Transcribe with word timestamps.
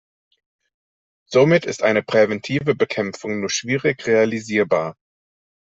Somit 1.29 1.63
ist 1.65 1.83
eine 1.83 2.01
präventive 2.01 2.73
Bekämpfung 2.73 3.39
nur 3.39 3.51
schwierig 3.51 4.07
realisierbar. 4.07 4.95